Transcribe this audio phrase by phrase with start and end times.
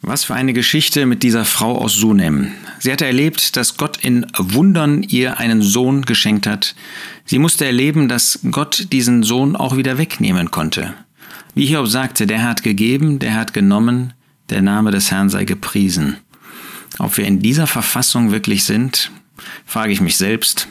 [0.00, 2.52] Was für eine Geschichte mit dieser Frau aus Sunem.
[2.78, 6.76] Sie hatte erlebt, dass Gott in Wundern ihr einen Sohn geschenkt hat.
[7.24, 10.94] Sie musste erleben, dass Gott diesen Sohn auch wieder wegnehmen konnte.
[11.54, 14.12] Wie Hiob sagte, der hat gegeben, der hat genommen,
[14.50, 16.16] der Name des Herrn sei gepriesen.
[16.98, 19.10] Ob wir in dieser Verfassung wirklich sind,
[19.66, 20.68] frage ich mich selbst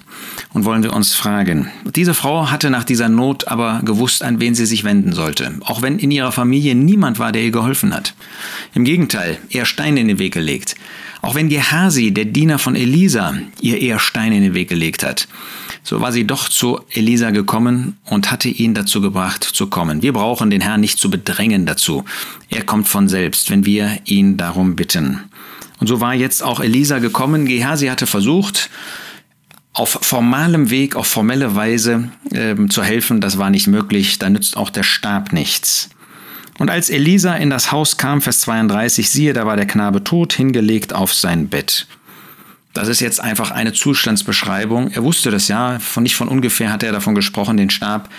[0.53, 1.71] und wollen wir uns fragen.
[1.95, 5.81] Diese Frau hatte nach dieser Not aber gewusst, an wen sie sich wenden sollte, auch
[5.81, 8.13] wenn in ihrer Familie niemand war, der ihr geholfen hat.
[8.73, 10.75] Im Gegenteil, eher Steine in den Weg gelegt.
[11.21, 15.27] Auch wenn Gehasi, der Diener von Elisa, ihr eher Steine in den Weg gelegt hat.
[15.83, 20.01] So war sie doch zu Elisa gekommen und hatte ihn dazu gebracht zu kommen.
[20.01, 22.03] Wir brauchen den Herrn nicht zu bedrängen dazu.
[22.49, 25.21] Er kommt von selbst, wenn wir ihn darum bitten.
[25.79, 27.45] Und so war jetzt auch Elisa gekommen.
[27.45, 28.69] Gehasi hatte versucht,
[29.73, 33.21] auf formalem Weg, auf formelle Weise ähm, zu helfen.
[33.21, 34.17] Das war nicht möglich.
[34.17, 35.89] Da nützt auch der Stab nichts.
[36.57, 40.33] Und als Elisa in das Haus kam, Vers 32, siehe, da war der Knabe tot,
[40.33, 41.85] hingelegt auf sein Bett.
[42.73, 44.91] Das ist jetzt einfach eine Zustandsbeschreibung.
[44.91, 48.09] Er wusste das ja, von nicht von ungefähr hat er davon gesprochen, den Stab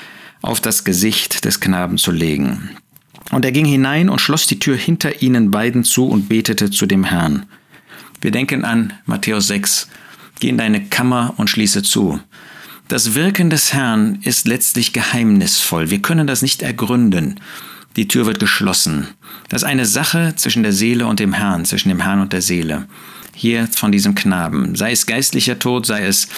[0.43, 2.71] auf das Gesicht des Knaben zu legen.
[3.31, 6.87] Und er ging hinein und schloss die Tür hinter ihnen beiden zu und betete zu
[6.87, 7.47] dem Herrn.
[8.21, 9.89] Wir denken an Matthäus 6.
[10.41, 12.21] Geh in deine Kammer und schließe zu.
[12.89, 15.91] Das Wirken des Herrn ist letztlich geheimnisvoll.
[15.91, 17.39] Wir können das nicht ergründen.
[17.97, 19.09] Die Tür wird geschlossen.
[19.49, 22.43] Das ist eine Sache zwischen der Seele und dem Herrn, zwischen dem Herrn und der
[22.43, 22.87] Seele.
[23.35, 24.75] Hier von diesem Knaben.
[24.75, 26.29] Sei es geistlicher Tod, sei es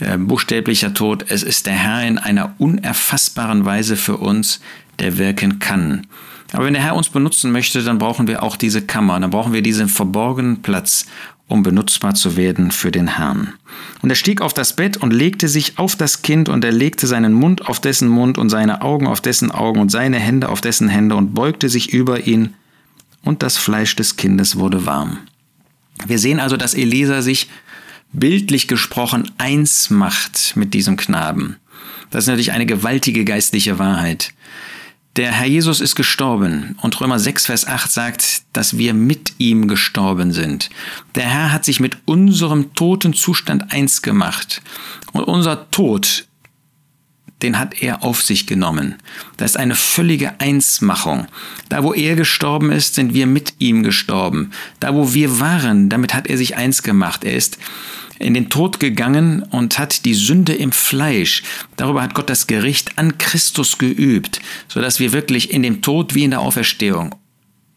[0.00, 4.60] äh, buchstäblicher Tod, es ist der Herr in einer unerfassbaren Weise für uns,
[4.98, 6.06] der wirken kann.
[6.52, 9.52] Aber wenn der Herr uns benutzen möchte, dann brauchen wir auch diese Kammer, dann brauchen
[9.52, 11.06] wir diesen verborgenen Platz,
[11.46, 13.54] um benutzbar zu werden für den Herrn.
[14.02, 17.06] Und er stieg auf das Bett und legte sich auf das Kind und er legte
[17.06, 20.60] seinen Mund auf dessen Mund und seine Augen auf dessen Augen und seine Hände auf
[20.60, 22.54] dessen Hände und beugte sich über ihn
[23.22, 25.18] und das Fleisch des Kindes wurde warm.
[26.06, 27.48] Wir sehen also, dass Elisa sich
[28.12, 31.56] bildlich gesprochen eins macht mit diesem Knaben.
[32.10, 34.32] Das ist natürlich eine gewaltige geistliche Wahrheit.
[35.18, 39.66] Der Herr Jesus ist gestorben und Römer 6, Vers 8 sagt, dass wir mit ihm
[39.66, 40.70] gestorben sind.
[41.16, 44.62] Der Herr hat sich mit unserem toten Zustand eins gemacht.
[45.12, 46.28] Und unser Tod,
[47.42, 48.94] den hat er auf sich genommen.
[49.38, 51.26] Das ist eine völlige Einsmachung.
[51.68, 54.52] Da, wo er gestorben ist, sind wir mit ihm gestorben.
[54.78, 57.24] Da, wo wir waren, damit hat er sich eins gemacht.
[57.24, 57.58] Er ist
[58.18, 61.42] in den Tod gegangen und hat die Sünde im Fleisch,
[61.76, 66.24] darüber hat Gott das Gericht an Christus geübt, sodass wir wirklich in dem Tod wie
[66.24, 67.14] in der Auferstehung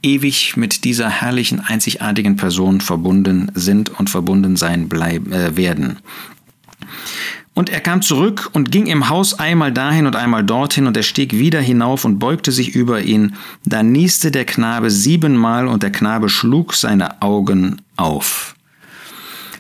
[0.04, 6.00] ewig mit dieser herrlichen, einzigartigen Person verbunden sind und verbunden sein bleiben, äh, werden.
[7.54, 11.04] Und er kam zurück und ging im Haus einmal dahin und einmal dorthin, und er
[11.04, 13.36] stieg wieder hinauf und beugte sich über ihn.
[13.66, 18.56] Da nieste der Knabe siebenmal, und der Knabe schlug seine Augen auf.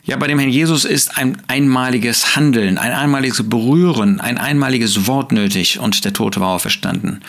[0.03, 5.31] Ja, bei dem Herrn Jesus ist ein einmaliges Handeln, ein einmaliges Berühren, ein einmaliges Wort
[5.31, 7.23] nötig und der Tote war auferstanden.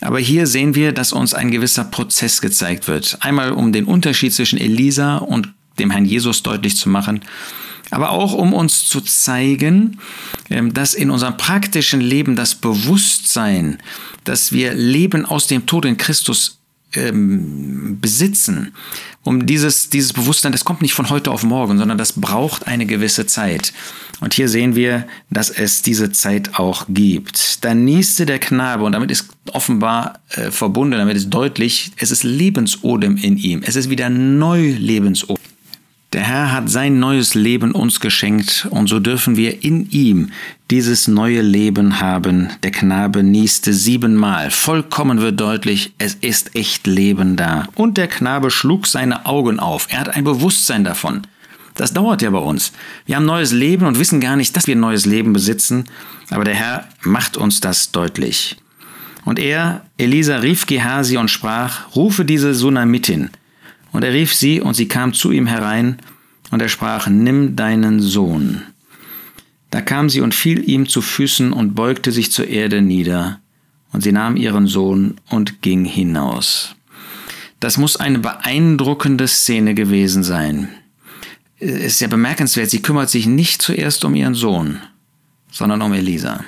[0.00, 3.18] Aber hier sehen wir, dass uns ein gewisser Prozess gezeigt wird.
[3.20, 7.20] Einmal um den Unterschied zwischen Elisa und dem Herrn Jesus deutlich zu machen,
[7.90, 9.98] aber auch um uns zu zeigen,
[10.50, 13.78] ähm, dass in unserem praktischen Leben das Bewusstsein,
[14.24, 16.57] dass wir Leben aus dem Tod in Christus
[16.94, 18.72] ähm, besitzen,
[19.24, 22.86] um dieses, dieses Bewusstsein, das kommt nicht von heute auf morgen, sondern das braucht eine
[22.86, 23.72] gewisse Zeit.
[24.20, 27.64] Und hier sehen wir, dass es diese Zeit auch gibt.
[27.64, 32.24] Da nieste der Knabe und damit ist offenbar äh, verbunden, damit ist deutlich, es ist
[32.24, 33.62] Lebensodem in ihm.
[33.64, 35.42] Es ist wieder neu Lebensodem.
[36.14, 40.30] Der Herr hat sein neues Leben uns geschenkt und so dürfen wir in ihm
[40.70, 42.48] dieses neue Leben haben.
[42.62, 44.50] Der Knabe nieste siebenmal.
[44.50, 47.68] Vollkommen wird deutlich, es ist echt Leben da.
[47.74, 49.88] Und der Knabe schlug seine Augen auf.
[49.90, 51.26] Er hat ein Bewusstsein davon.
[51.74, 52.72] Das dauert ja bei uns.
[53.04, 55.84] Wir haben neues Leben und wissen gar nicht, dass wir neues Leben besitzen,
[56.30, 58.56] aber der Herr macht uns das deutlich.
[59.26, 63.28] Und er, Elisa, rief Gehasi und sprach, rufe diese Sunamitin.
[63.92, 65.98] Und er rief sie, und sie kam zu ihm herein,
[66.50, 68.62] und er sprach, Nimm deinen Sohn.
[69.70, 73.40] Da kam sie und fiel ihm zu Füßen und beugte sich zur Erde nieder,
[73.92, 76.76] und sie nahm ihren Sohn und ging hinaus.
[77.60, 80.68] Das muss eine beeindruckende Szene gewesen sein.
[81.58, 84.78] Es ist ja bemerkenswert, sie kümmert sich nicht zuerst um ihren Sohn,
[85.50, 86.44] sondern um Elisa.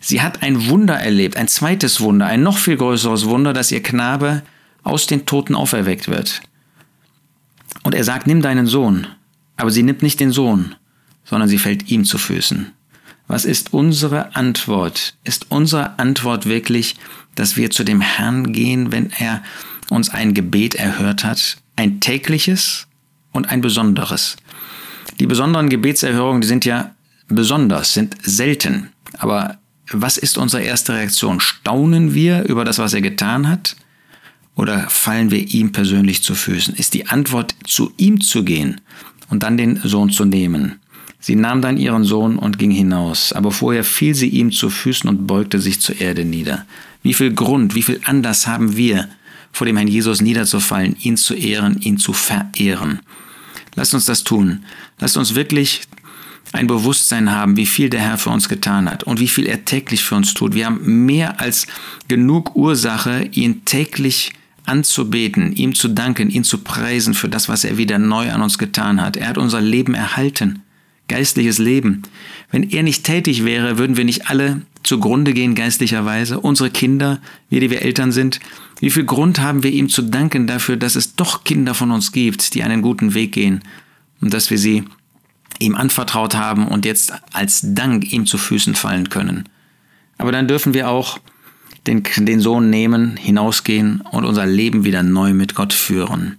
[0.00, 3.82] Sie hat ein Wunder erlebt, ein zweites Wunder, ein noch viel größeres Wunder, dass ihr
[3.82, 4.42] Knabe
[4.82, 6.42] aus den Toten auferweckt wird.
[7.92, 9.06] Und er sagt, nimm deinen Sohn.
[9.58, 10.74] Aber sie nimmt nicht den Sohn,
[11.24, 12.72] sondern sie fällt ihm zu Füßen.
[13.28, 15.14] Was ist unsere Antwort?
[15.24, 16.96] Ist unsere Antwort wirklich,
[17.34, 19.42] dass wir zu dem Herrn gehen, wenn er
[19.90, 21.58] uns ein Gebet erhört hat?
[21.76, 22.86] ein tägliches
[23.30, 24.36] und ein besonderes.
[25.20, 26.94] Die besonderen Gebetserhörungen, die sind ja
[27.28, 28.90] besonders, sind selten.
[29.18, 29.58] Aber
[29.90, 31.40] was ist unsere erste Reaktion?
[31.40, 33.76] Staunen wir über das, was er getan hat?
[34.54, 36.74] Oder fallen wir ihm persönlich zu Füßen?
[36.74, 38.80] Ist die Antwort, zu ihm zu gehen
[39.30, 40.80] und dann den Sohn zu nehmen?
[41.18, 45.08] Sie nahm dann ihren Sohn und ging hinaus, aber vorher fiel sie ihm zu Füßen
[45.08, 46.66] und beugte sich zur Erde nieder.
[47.02, 49.08] Wie viel Grund, wie viel Anlass haben wir,
[49.52, 53.00] vor dem Herrn Jesus niederzufallen, ihn zu ehren, ihn zu verehren?
[53.74, 54.64] Lasst uns das tun.
[54.98, 55.82] Lasst uns wirklich
[56.52, 59.64] ein Bewusstsein haben, wie viel der Herr für uns getan hat und wie viel er
[59.64, 60.54] täglich für uns tut.
[60.54, 61.66] Wir haben mehr als
[62.08, 64.32] genug Ursache, ihn täglich
[64.72, 68.56] anzubeten, ihm zu danken, ihn zu preisen für das, was er wieder neu an uns
[68.56, 69.18] getan hat.
[69.18, 70.62] Er hat unser Leben erhalten,
[71.08, 72.02] geistliches Leben.
[72.50, 76.40] Wenn er nicht tätig wäre, würden wir nicht alle zugrunde gehen geistlicherweise.
[76.40, 77.20] Unsere Kinder,
[77.50, 78.40] wir, die wir Eltern sind,
[78.80, 82.10] wie viel Grund haben wir ihm zu danken dafür, dass es doch Kinder von uns
[82.10, 83.60] gibt, die einen guten Weg gehen
[84.22, 84.84] und dass wir sie
[85.58, 89.50] ihm anvertraut haben und jetzt als Dank ihm zu Füßen fallen können.
[90.16, 91.20] Aber dann dürfen wir auch
[91.86, 96.38] den, den Sohn nehmen, hinausgehen und unser Leben wieder neu mit Gott führen.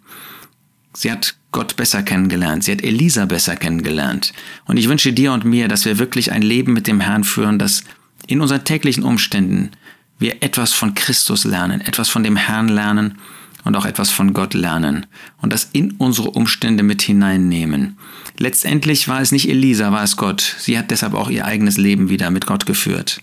[0.93, 4.33] Sie hat Gott besser kennengelernt, sie hat Elisa besser kennengelernt.
[4.65, 7.59] Und ich wünsche dir und mir, dass wir wirklich ein Leben mit dem Herrn führen,
[7.59, 7.83] das
[8.27, 9.71] in unseren täglichen Umständen
[10.19, 13.17] wir etwas von Christus lernen, etwas von dem Herrn lernen
[13.65, 15.05] und auch etwas von Gott lernen
[15.41, 17.97] und das in unsere Umstände mit hineinnehmen.
[18.37, 20.55] Letztendlich war es nicht Elisa, war es Gott.
[20.59, 23.21] Sie hat deshalb auch ihr eigenes Leben wieder mit Gott geführt.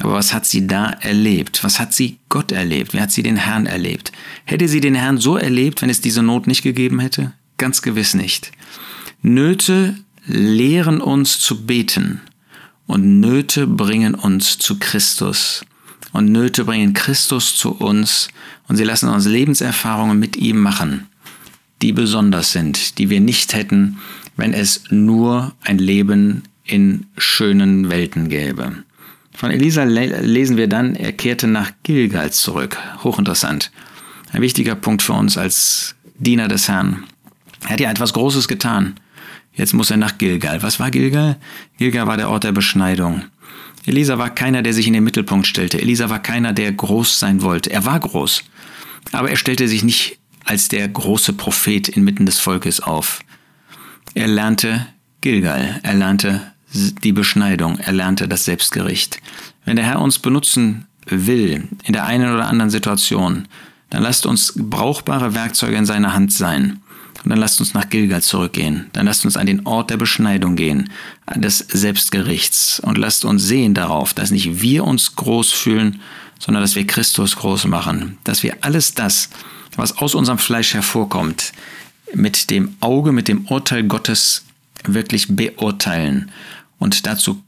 [0.00, 1.64] Aber was hat sie da erlebt?
[1.64, 2.92] Was hat sie Gott erlebt?
[2.92, 4.12] Wie hat sie den Herrn erlebt?
[4.44, 7.32] Hätte sie den Herrn so erlebt, wenn es diese Not nicht gegeben hätte?
[7.56, 8.52] Ganz gewiss nicht.
[9.22, 9.96] Nöte
[10.26, 12.20] lehren uns zu beten
[12.86, 15.64] und Nöte bringen uns zu Christus.
[16.12, 18.28] Und Nöte bringen Christus zu uns
[18.68, 21.08] und sie lassen uns Lebenserfahrungen mit ihm machen,
[21.82, 23.98] die besonders sind, die wir nicht hätten,
[24.36, 28.84] wenn es nur ein Leben in schönen Welten gäbe.
[29.36, 32.78] Von Elisa lesen wir dann, er kehrte nach Gilgal zurück.
[33.04, 33.70] Hochinteressant.
[34.32, 37.04] Ein wichtiger Punkt für uns als Diener des Herrn.
[37.64, 38.98] Er hat ja etwas Großes getan.
[39.52, 40.62] Jetzt muss er nach Gilgal.
[40.62, 41.36] Was war Gilgal?
[41.76, 43.24] Gilgal war der Ort der Beschneidung.
[43.84, 45.82] Elisa war keiner, der sich in den Mittelpunkt stellte.
[45.82, 47.70] Elisa war keiner, der groß sein wollte.
[47.70, 48.42] Er war groß.
[49.12, 53.20] Aber er stellte sich nicht als der große Prophet inmitten des Volkes auf.
[54.14, 54.86] Er lernte
[55.20, 55.78] Gilgal.
[55.82, 59.20] Er lernte die Beschneidung, er lernte das Selbstgericht.
[59.64, 63.48] Wenn der Herr uns benutzen will, in der einen oder anderen Situation,
[63.90, 66.80] dann lasst uns brauchbare Werkzeuge in seiner Hand sein.
[67.24, 68.86] Und dann lasst uns nach Gilgal zurückgehen.
[68.92, 70.90] Dann lasst uns an den Ort der Beschneidung gehen,
[71.34, 72.80] des Selbstgerichts.
[72.80, 76.00] Und lasst uns sehen darauf, dass nicht wir uns groß fühlen,
[76.38, 78.18] sondern dass wir Christus groß machen.
[78.24, 79.30] Dass wir alles das,
[79.76, 81.52] was aus unserem Fleisch hervorkommt,
[82.14, 84.44] mit dem Auge, mit dem Urteil Gottes
[84.94, 86.30] wirklich beurteilen
[86.78, 87.42] und dazu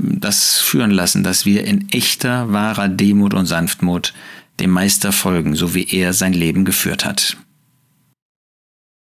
[0.00, 4.12] das führen lassen, dass wir in echter, wahrer Demut und Sanftmut
[4.60, 7.36] dem Meister folgen, so wie er sein Leben geführt hat.